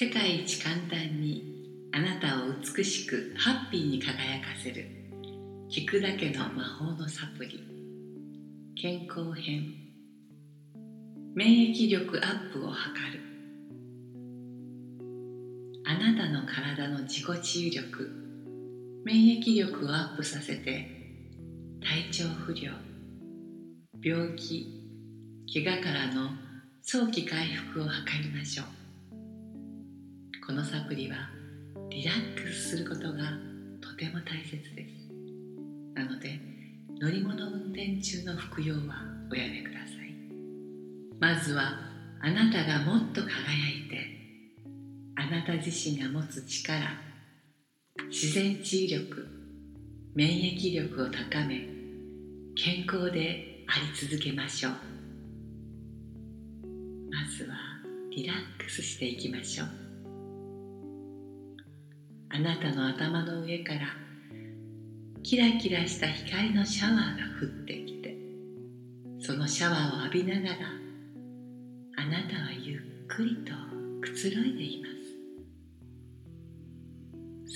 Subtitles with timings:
[0.00, 4.86] 世界一簡単にあなたを美しくハッピーに輝かせる。
[5.68, 7.64] 聞くだけの魔法のサプリ。
[8.80, 9.74] 健康編。
[11.34, 12.76] 免疫力アップを図
[13.12, 13.20] る。
[15.84, 18.08] あなたの体の自己治癒力。
[19.04, 20.86] 免疫力をアップさせて
[21.82, 22.70] 体調不良。
[24.00, 24.64] 病気。
[25.52, 26.30] 怪我からの
[26.82, 27.90] 早期回復を図
[28.22, 28.77] りましょう。
[30.48, 31.28] このサプリは
[31.90, 33.18] リラックスすることが
[33.82, 35.12] とても大切です。
[35.94, 36.40] なので
[36.98, 40.14] 乗り物運転中の服用はおやめください。
[41.20, 41.78] まずは
[42.22, 44.06] あなたがもっと輝いて
[45.16, 46.80] あなた自身が持つ力
[48.08, 49.28] 自然治癒力
[50.14, 51.68] 免疫力を高め
[52.56, 54.72] 健康であり続けましょう。
[57.10, 57.54] まずは
[58.10, 59.87] リラックスしていきましょう。
[62.30, 63.80] あなたの頭の上から
[65.22, 67.02] キラキラした光のシャワーが
[67.40, 68.16] 降ってきて
[69.20, 70.56] そのシャワーを浴びながら
[71.96, 73.52] あなたはゆっくりと
[74.00, 74.98] くつろいでいます。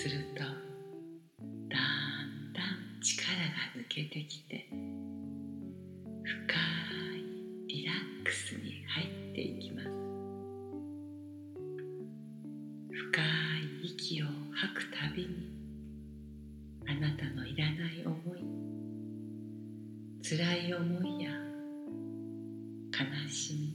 [0.03, 0.51] するとだん
[2.53, 2.65] だん
[3.01, 3.43] 力が
[3.77, 4.69] 抜けてきて
[20.25, 21.33] 辛い思いや
[22.93, 23.75] 悲しみ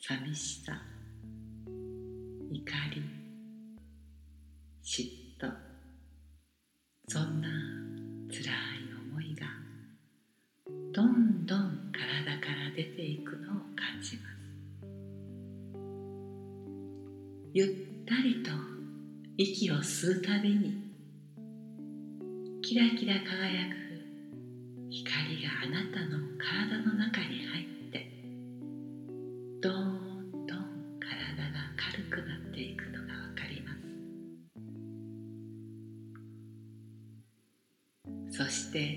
[0.00, 0.80] 寂しさ
[2.48, 3.02] 怒り
[4.84, 5.02] 嫉
[5.40, 5.52] 妬
[7.08, 7.48] そんな
[8.30, 8.52] 辛い
[9.10, 9.46] 思いが
[10.92, 14.36] どんどん体から出ていくのを感じます。
[17.52, 17.68] ゆっ
[18.06, 18.52] たりと
[19.36, 20.86] 息を吸うたびに
[22.62, 23.85] キラキラ輝く
[26.46, 28.08] 体の中に入って
[29.60, 30.58] どんどん
[31.00, 33.72] 体が軽くなっていくのがわかりま
[38.30, 38.38] す。
[38.38, 38.96] そして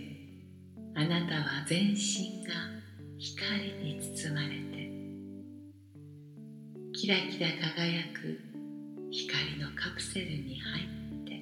[0.93, 2.53] あなたは全身が
[3.17, 4.91] 光に包まれて
[6.93, 8.39] キラキラ輝く
[9.09, 10.85] 光のカプセルに入っ
[11.25, 11.41] て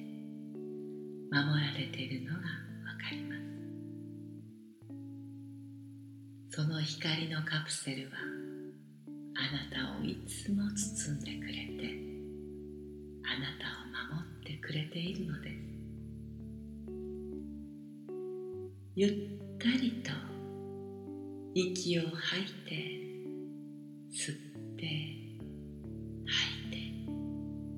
[1.30, 2.67] 守られているのが
[6.58, 8.16] その光のカプセルは
[9.36, 11.94] あなたをいつも包んでくれて
[13.22, 15.54] あなたを守ってくれているのです。
[18.96, 19.12] ゆっ
[19.60, 20.10] たりと
[21.54, 22.74] 息を吐いて
[24.10, 24.36] 吸っ
[24.74, 24.82] て
[26.26, 26.76] 吐いて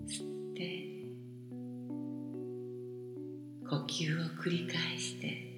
[0.09, 0.59] 吸って
[3.69, 5.50] 呼吸を繰り返して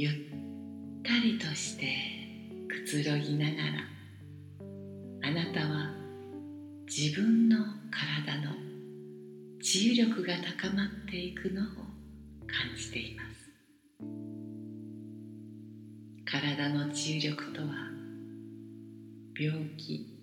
[0.00, 0.12] ゆっ
[1.02, 1.86] たりとして
[2.68, 5.90] くつろぎながらあなたは
[6.86, 7.56] 自分の
[7.90, 8.52] 体の
[9.60, 11.64] 治癒力が高まっていくのを
[12.46, 13.50] 感じています。
[16.24, 17.68] 体の治癒力とは
[19.36, 20.16] 病気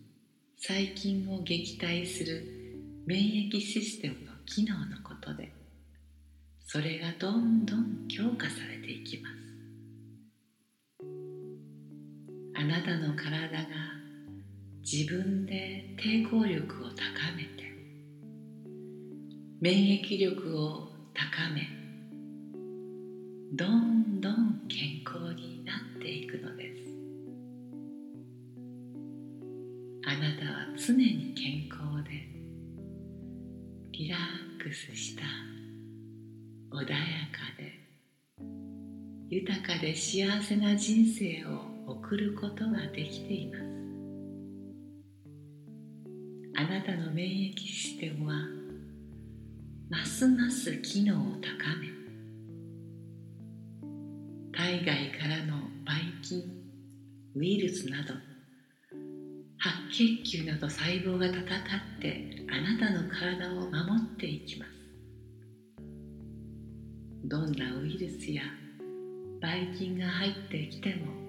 [0.56, 5.52] 細菌を撃退する免疫システムの機能のことで
[6.66, 9.35] それがどんどん強化されていきます。
[12.66, 13.66] なたの体が
[14.82, 16.96] 自分で抵抗力を高
[17.36, 17.66] めて
[19.62, 21.68] 免疫力を高め
[23.54, 26.86] どんどん健康になっていくのです。
[30.08, 32.12] あなたは常に健康で
[33.92, 35.24] リラックスした
[36.72, 36.96] 穏やか
[37.58, 37.74] で
[39.30, 43.76] 豊かで幸せな人生を送ることができています。
[46.58, 48.36] あなたの免疫システムは
[49.90, 51.50] ますます機能を高
[51.80, 51.90] め
[54.54, 56.44] 体外からのばい菌
[57.36, 58.14] ウイルスなど
[59.58, 61.44] 白血球など細胞が戦っ
[62.02, 64.72] てあなたの体を守っていきます。
[67.26, 68.44] どんなウイルスや
[69.42, 71.25] ばい菌が入ってきても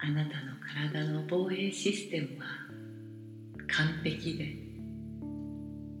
[0.00, 0.52] あなたの
[0.92, 2.46] 体の防衛システムは
[3.66, 4.54] 完璧で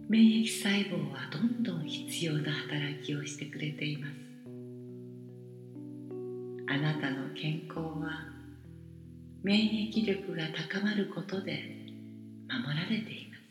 [0.08, 4.12] 免疫細胞はどんどん必要な働きをしてくれています。
[6.70, 8.26] あなたの健康は
[9.42, 11.62] 免疫力が高まることで
[12.48, 13.42] 守られています。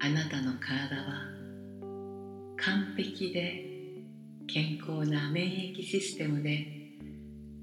[0.00, 1.26] あなたの体は
[2.56, 3.69] 完璧で
[4.52, 6.66] 健康な免疫システムで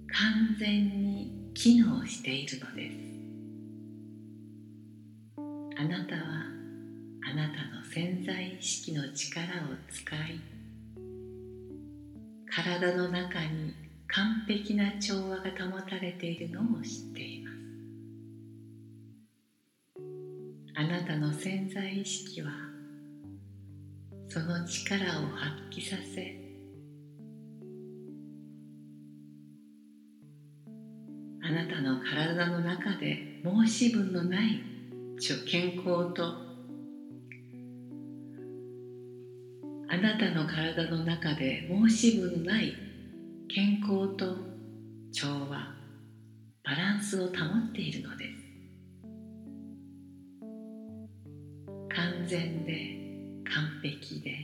[0.07, 2.95] 完全に機能しているのです。
[5.77, 6.21] あなたは
[7.29, 9.47] あなたの潜在意識の力を
[9.91, 10.39] 使い
[12.49, 13.73] 体の中に
[14.07, 17.57] 完璧な調和が保たれているのを知っています。
[20.75, 22.51] あなたの潜在意識は
[24.29, 26.46] その力を発揮させ
[32.09, 34.61] 体の中で申し分のない
[35.45, 36.23] 健康と
[39.89, 42.73] あなたの体の中で申し分のない
[43.49, 44.37] 健康と
[45.11, 45.75] 調和
[46.63, 48.47] バランスを保っているのです。
[51.89, 52.97] 完全で
[53.49, 54.35] 完璧で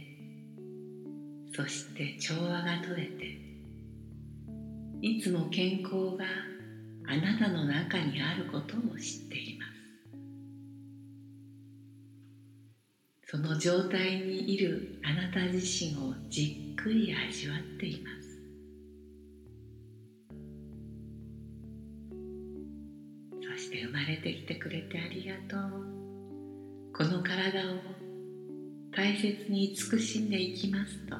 [1.56, 3.38] そして調和が取れて
[5.02, 6.53] いつも健康が
[7.08, 9.74] あなたの中にあることを知っています。
[13.26, 18.30] その状態にいるあなた自身をじっくり味わっています。
[23.42, 25.94] そして生まれてきてくれてありがとう。
[26.96, 27.78] この体を
[28.96, 31.20] 大切に慈しんでいきますとあ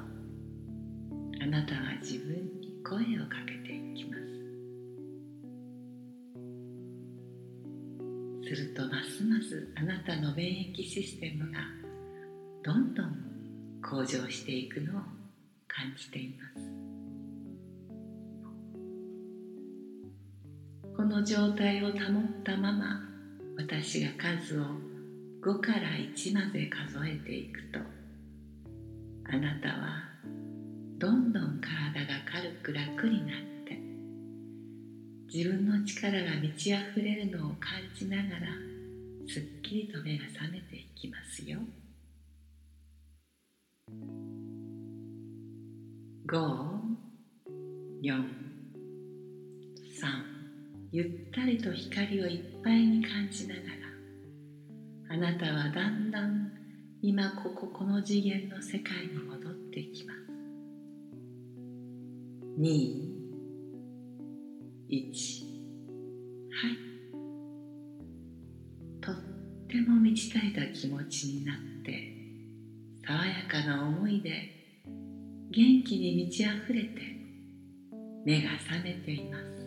[1.48, 3.63] なたは自分に声をかけて
[8.56, 11.60] するとますますあなたの免疫システムが
[12.64, 13.16] どんどん
[13.82, 15.02] 向上していくのを
[15.68, 16.68] 感じています。
[20.96, 21.98] この状態を保っ
[22.44, 23.02] たまま
[23.58, 24.66] 私が数を
[25.42, 27.80] 5から1まで数えていくと
[29.32, 30.04] あなたは
[31.00, 33.53] どんどん体が軽く楽になって
[35.34, 38.30] 自分の力が満ち溢れるのを感じながら
[39.28, 41.58] すっきりと目が覚めていきますよ。
[46.28, 48.14] 543
[50.92, 53.66] ゆったりと光をいっぱいに感じながら
[55.16, 56.52] あなたはだんだん
[57.02, 60.20] 今こここの次元の世界に戻っていきます。
[62.60, 63.13] 2
[64.94, 65.44] 1
[66.52, 66.78] はい。
[69.02, 69.16] とっ
[69.68, 72.14] ても満ち足りた気持ちになって
[73.06, 74.30] 爽やかな思いで
[75.52, 77.02] 元気に満ち溢れて
[78.24, 79.63] 目が覚めています。